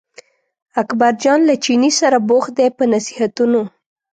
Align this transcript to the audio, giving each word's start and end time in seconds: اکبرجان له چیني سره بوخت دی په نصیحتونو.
اکبرجان 0.81 1.39
له 1.49 1.55
چیني 1.63 1.91
سره 1.99 2.17
بوخت 2.29 2.51
دی 2.57 2.67
په 2.77 2.83
نصیحتونو. 2.93 3.61